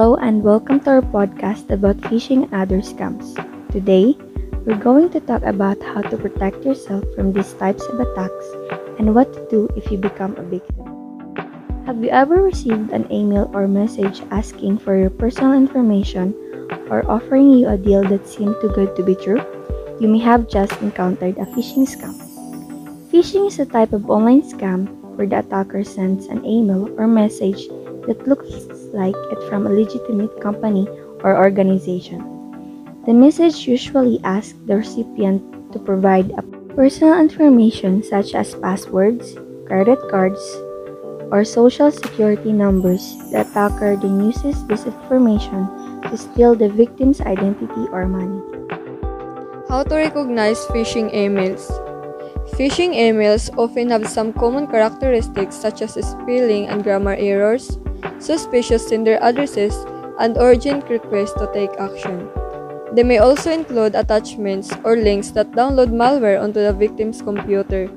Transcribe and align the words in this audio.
Hello 0.00 0.16
and 0.16 0.40
welcome 0.40 0.80
to 0.88 0.96
our 0.96 1.04
podcast 1.04 1.68
about 1.68 2.00
phishing 2.08 2.48
and 2.48 2.56
other 2.56 2.80
scams. 2.80 3.36
Today, 3.68 4.16
we're 4.64 4.80
going 4.80 5.12
to 5.12 5.20
talk 5.20 5.44
about 5.44 5.76
how 5.84 6.00
to 6.00 6.16
protect 6.16 6.64
yourself 6.64 7.04
from 7.12 7.36
these 7.36 7.52
types 7.60 7.84
of 7.84 8.00
attacks 8.00 8.46
and 8.96 9.12
what 9.14 9.28
to 9.36 9.44
do 9.52 9.68
if 9.76 9.92
you 9.92 10.00
become 10.00 10.32
a 10.40 10.42
victim. 10.48 10.88
Have 11.84 12.00
you 12.00 12.08
ever 12.08 12.40
received 12.40 12.96
an 12.96 13.12
email 13.12 13.52
or 13.52 13.68
message 13.68 14.24
asking 14.32 14.80
for 14.80 14.96
your 14.96 15.12
personal 15.12 15.52
information 15.52 16.32
or 16.88 17.04
offering 17.04 17.52
you 17.52 17.68
a 17.68 17.76
deal 17.76 18.00
that 18.08 18.24
seemed 18.24 18.56
too 18.64 18.72
good 18.72 18.96
to 18.96 19.04
be 19.04 19.20
true? 19.20 19.44
You 20.00 20.08
may 20.08 20.24
have 20.24 20.48
just 20.48 20.80
encountered 20.80 21.36
a 21.36 21.44
phishing 21.52 21.84
scam. 21.84 22.16
Phishing 23.12 23.52
is 23.52 23.60
a 23.60 23.68
type 23.68 23.92
of 23.92 24.08
online 24.08 24.48
scam 24.48 24.88
where 25.20 25.28
the 25.28 25.44
attacker 25.44 25.84
sends 25.84 26.24
an 26.32 26.40
email 26.48 26.88
or 26.96 27.04
message 27.04 27.68
that 28.06 28.26
looks 28.26 28.50
like 28.92 29.16
it 29.32 29.40
from 29.48 29.66
a 29.66 29.70
legitimate 29.70 30.40
company 30.40 30.88
or 31.22 31.36
organization. 31.36 32.20
The 33.06 33.14
message 33.14 33.66
usually 33.66 34.20
asks 34.24 34.54
the 34.66 34.76
recipient 34.76 35.72
to 35.72 35.78
provide 35.78 36.32
personal 36.76 37.18
information 37.20 38.02
such 38.02 38.34
as 38.34 38.54
passwords, 38.54 39.36
credit 39.66 39.98
cards, 40.10 40.40
or 41.30 41.44
social 41.44 41.90
security 41.90 42.52
numbers. 42.52 43.16
The 43.30 43.42
attacker 43.42 43.96
then 43.96 44.24
uses 44.24 44.66
this 44.66 44.84
information 44.86 45.68
to 46.02 46.16
steal 46.16 46.54
the 46.54 46.68
victim's 46.68 47.20
identity 47.20 47.86
or 47.92 48.06
money. 48.06 48.42
How 49.68 49.84
to 49.84 49.94
recognize 49.94 50.58
phishing 50.74 51.14
emails? 51.14 51.70
Phishing 52.58 52.98
emails 52.98 53.48
often 53.56 53.90
have 53.90 54.08
some 54.08 54.32
common 54.32 54.66
characteristics 54.66 55.54
such 55.54 55.82
as 55.82 55.94
spelling 55.94 56.66
and 56.66 56.82
grammar 56.82 57.14
errors, 57.14 57.78
suspicious 58.20 58.86
sender 58.86 59.18
addresses, 59.20 59.74
and 60.20 60.36
urgent 60.38 60.84
requests 60.88 61.32
to 61.40 61.48
take 61.52 61.72
action. 61.80 62.28
They 62.92 63.02
may 63.02 63.18
also 63.18 63.50
include 63.50 63.94
attachments 63.94 64.70
or 64.84 64.96
links 64.96 65.30
that 65.32 65.52
download 65.52 65.90
malware 65.90 66.40
onto 66.40 66.60
the 66.60 66.72
victim's 66.72 67.22
computer. 67.22 67.88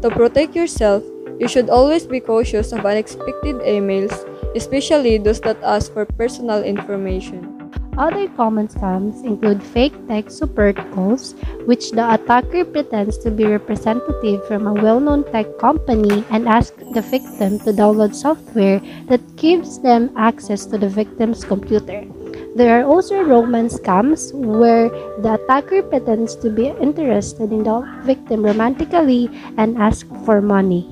To 0.00 0.08
protect 0.08 0.56
yourself, 0.56 1.04
you 1.38 1.48
should 1.48 1.68
always 1.68 2.06
be 2.06 2.20
cautious 2.20 2.72
of 2.72 2.86
unexpected 2.86 3.56
emails, 3.60 4.12
especially 4.56 5.18
those 5.18 5.40
that 5.40 5.60
ask 5.62 5.92
for 5.92 6.06
personal 6.06 6.64
information. 6.64 7.59
Other 8.00 8.28
common 8.32 8.66
scams 8.66 9.20
include 9.28 9.62
fake 9.62 9.92
tech 10.08 10.30
support 10.30 10.80
calls, 10.92 11.34
which 11.68 11.90
the 11.90 12.14
attacker 12.14 12.64
pretends 12.64 13.18
to 13.18 13.30
be 13.30 13.44
representative 13.44 14.40
from 14.48 14.66
a 14.66 14.72
well-known 14.72 15.30
tech 15.30 15.58
company 15.58 16.24
and 16.30 16.48
asks 16.48 16.80
the 16.94 17.02
victim 17.02 17.58
to 17.60 17.76
download 17.76 18.14
software 18.14 18.80
that 19.12 19.20
gives 19.36 19.80
them 19.80 20.08
access 20.16 20.64
to 20.64 20.78
the 20.78 20.88
victim's 20.88 21.44
computer. 21.44 22.08
There 22.56 22.80
are 22.80 22.88
also 22.88 23.20
romance 23.20 23.76
scams 23.76 24.32
where 24.32 24.88
the 25.20 25.36
attacker 25.36 25.82
pretends 25.82 26.34
to 26.36 26.48
be 26.48 26.72
interested 26.80 27.52
in 27.52 27.64
the 27.64 27.84
victim 28.08 28.42
romantically 28.42 29.28
and 29.58 29.76
asks 29.76 30.08
for 30.24 30.40
money. 30.40 30.88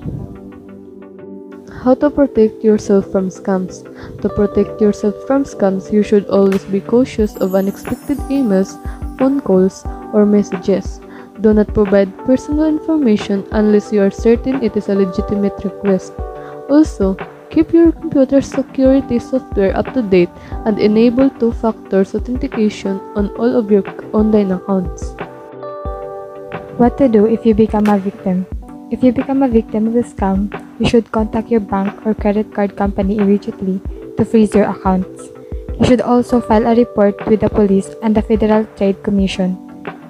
How 1.83 1.93
to 1.95 2.09
protect 2.09 2.61
yourself 2.61 3.09
from 3.09 3.29
scams? 3.29 3.87
To 4.21 4.27
protect 4.27 4.81
yourself 4.81 5.15
from 5.25 5.45
scams, 5.45 5.93
you 5.93 6.03
should 6.03 6.27
always 6.27 6.65
be 6.65 6.81
cautious 6.81 7.37
of 7.37 7.55
unexpected 7.55 8.17
emails, 8.27 8.75
phone 9.17 9.39
calls, 9.39 9.85
or 10.11 10.25
messages. 10.25 10.99
Do 11.39 11.53
not 11.53 11.73
provide 11.73 12.11
personal 12.25 12.65
information 12.65 13.47
unless 13.51 13.93
you 13.93 14.01
are 14.01 14.11
certain 14.11 14.61
it 14.61 14.75
is 14.75 14.89
a 14.89 14.95
legitimate 14.95 15.55
request. 15.63 16.11
Also, 16.69 17.15
keep 17.49 17.71
your 17.71 17.93
computer 17.93 18.41
security 18.41 19.17
software 19.17 19.73
up 19.73 19.93
to 19.93 20.01
date 20.01 20.29
and 20.65 20.79
enable 20.79 21.29
two 21.39 21.53
factor 21.53 22.01
authentication 22.01 22.99
on 23.15 23.29
all 23.39 23.55
of 23.55 23.71
your 23.71 23.87
online 24.11 24.51
accounts. 24.51 25.15
What 26.75 26.97
to 26.97 27.07
do 27.07 27.25
if 27.25 27.45
you 27.45 27.53
become 27.53 27.87
a 27.87 27.97
victim? 27.97 28.45
If 28.91 29.01
you 29.01 29.13
become 29.13 29.43
a 29.43 29.47
victim 29.47 29.87
of 29.87 29.95
a 29.95 30.03
scam, 30.03 30.51
you 30.79 30.87
should 30.87 31.11
contact 31.11 31.51
your 31.51 31.59
bank 31.59 31.93
or 32.05 32.13
credit 32.13 32.53
card 32.53 32.75
company 32.75 33.17
immediately 33.17 33.79
to 34.17 34.25
freeze 34.25 34.55
your 34.55 34.69
accounts. 34.69 35.29
You 35.79 35.85
should 35.85 36.01
also 36.01 36.41
file 36.41 36.67
a 36.67 36.75
report 36.75 37.15
with 37.27 37.41
the 37.41 37.49
police 37.49 37.93
and 38.01 38.15
the 38.15 38.21
Federal 38.21 38.65
Trade 38.75 39.03
Commission. 39.03 39.55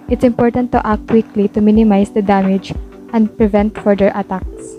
It's 0.09 0.23
important 0.23 0.71
to 0.71 0.85
act 0.85 1.07
quickly 1.07 1.47
to 1.49 1.61
minimize 1.61 2.09
the 2.09 2.21
damage 2.21 2.73
and 3.13 3.35
prevent 3.37 3.77
further 3.77 4.11
attacks. 4.15 4.77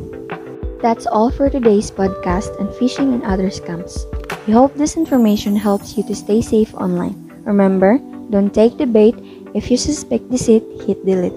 That's 0.83 1.07
all 1.07 1.31
for 1.31 1.51
today's 1.51 1.91
podcast 1.91 2.59
on 2.59 2.73
phishing 2.75 3.15
and 3.15 3.23
other 3.23 3.51
scams. 3.51 4.07
We 4.47 4.55
hope 4.55 4.75
this 4.75 4.97
information 4.97 5.55
helps 5.55 5.97
you 5.97 6.03
to 6.05 6.15
stay 6.17 6.41
safe 6.41 6.75
online. 6.75 7.15
Remember, 7.45 7.99
don't 8.31 8.55
take 8.55 8.79
the 8.79 8.87
bait. 8.87 9.15
If 9.55 9.71
you 9.71 9.77
suspect 9.77 10.31
deceit, 10.31 10.65
hit 10.87 11.05
delete. 11.05 11.37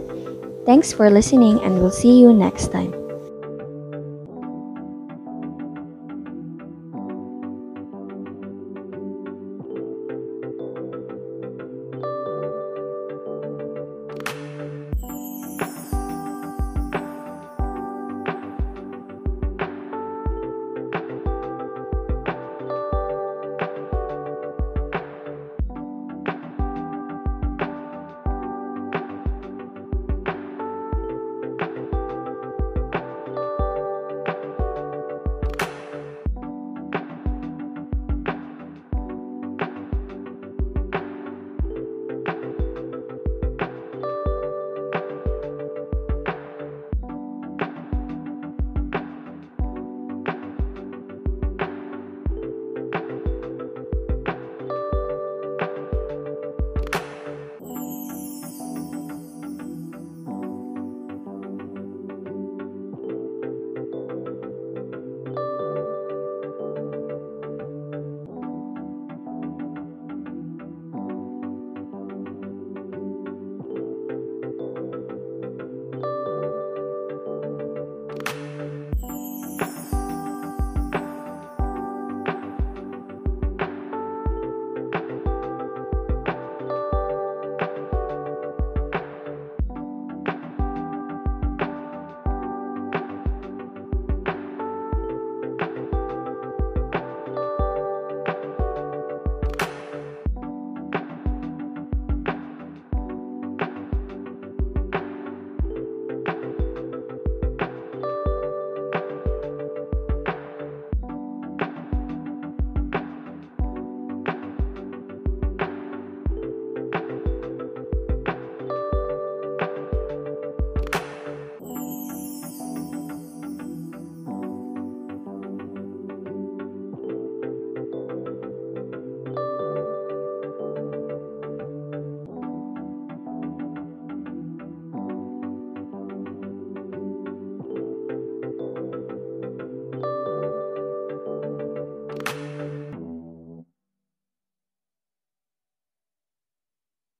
Thanks 0.66 0.94
for 0.94 1.09
listening, 1.09 1.59
and 1.62 1.75
we'll 1.78 1.92
see 1.92 2.22
you 2.22 2.31
next 2.31 2.72
time. 2.72 3.03